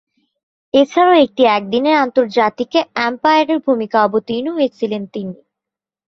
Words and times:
এছাড়াও, 0.73 1.21
একটি 1.25 1.43
একদিনের 1.57 1.95
আন্তর্জাতিকে 1.97 2.79
আম্পায়ারের 3.07 3.59
ভূমিকায় 3.65 4.05
অবতীর্ণ 4.07 4.47
হয়েছিলেন 4.57 5.03
তিনি। 5.13 5.35